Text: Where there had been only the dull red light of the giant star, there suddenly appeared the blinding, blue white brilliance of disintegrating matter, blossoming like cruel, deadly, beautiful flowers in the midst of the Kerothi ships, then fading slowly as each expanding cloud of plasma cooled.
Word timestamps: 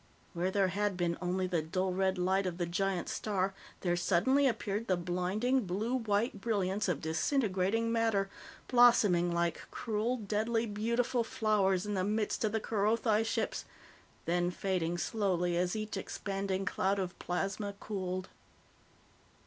Where 0.33 0.49
there 0.49 0.69
had 0.69 0.97
been 0.97 1.15
only 1.21 1.45
the 1.45 1.61
dull 1.61 1.93
red 1.93 2.17
light 2.17 2.47
of 2.47 2.57
the 2.57 2.65
giant 2.65 3.07
star, 3.07 3.53
there 3.81 3.95
suddenly 3.95 4.47
appeared 4.47 4.87
the 4.87 4.97
blinding, 4.97 5.67
blue 5.67 5.93
white 5.93 6.41
brilliance 6.41 6.87
of 6.89 7.01
disintegrating 7.01 7.91
matter, 7.91 8.27
blossoming 8.67 9.31
like 9.31 9.61
cruel, 9.69 10.17
deadly, 10.17 10.65
beautiful 10.65 11.23
flowers 11.23 11.85
in 11.85 11.93
the 11.93 12.03
midst 12.03 12.43
of 12.43 12.51
the 12.51 12.59
Kerothi 12.59 13.23
ships, 13.23 13.63
then 14.25 14.49
fading 14.49 14.97
slowly 14.97 15.55
as 15.55 15.75
each 15.75 15.95
expanding 15.95 16.65
cloud 16.65 16.97
of 16.97 17.19
plasma 17.19 17.75
cooled. 17.79 18.27